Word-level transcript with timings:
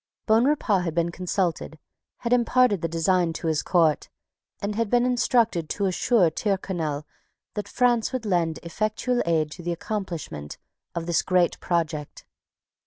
Bonrepaux 0.27 0.79
had 0.83 0.95
been 0.95 1.11
consulted, 1.11 1.77
had 2.17 2.33
imparted 2.33 2.81
the 2.81 2.87
design 2.87 3.33
to 3.33 3.45
his 3.45 3.61
court, 3.61 4.09
and 4.59 4.73
had 4.73 4.89
been 4.89 5.05
instructed 5.05 5.69
to 5.69 5.85
assure 5.85 6.31
Tyrconnel 6.31 7.05
that 7.53 7.67
France 7.69 8.11
would 8.11 8.25
lend 8.25 8.57
effectual 8.63 9.21
aid 9.27 9.51
to 9.51 9.61
the 9.61 9.71
accomplishment 9.71 10.57
of 10.95 11.05
this 11.05 11.21
great 11.21 11.59
project. 11.59 12.25